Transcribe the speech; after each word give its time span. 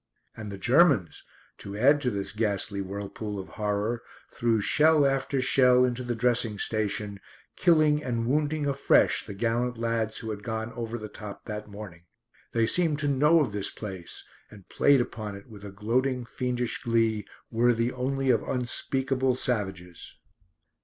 And 0.35 0.51
the 0.51 0.57
Germans, 0.57 1.23
to 1.59 1.77
add 1.77 2.01
to 2.01 2.09
this 2.09 2.31
ghastly 2.31 2.81
whirlpool 2.81 3.37
of 3.37 3.49
horror, 3.49 4.01
threw 4.31 4.59
shell 4.59 5.05
after 5.05 5.39
shell 5.41 5.85
into 5.85 6.03
the 6.03 6.15
dressing 6.15 6.57
station, 6.57 7.19
killing 7.55 8.03
and 8.03 8.25
wounding 8.25 8.65
afresh 8.65 9.23
the 9.23 9.35
gallant 9.35 9.77
lads 9.77 10.17
who 10.17 10.31
had 10.31 10.41
gone 10.41 10.73
"over 10.73 10.97
the 10.97 11.07
top" 11.07 11.45
that 11.45 11.69
morning. 11.69 12.05
They 12.51 12.65
seemed 12.65 12.97
to 12.97 13.07
know 13.07 13.41
of 13.41 13.51
this 13.51 13.69
place 13.69 14.23
and 14.49 14.67
played 14.69 15.01
upon 15.01 15.35
it 15.35 15.45
with 15.45 15.63
a 15.63 15.71
gloating, 15.71 16.25
fiendish 16.25 16.81
glee 16.81 17.27
worthy 17.51 17.91
only 17.91 18.31
of 18.31 18.41
unspeakable 18.41 19.35
savages. 19.35 20.15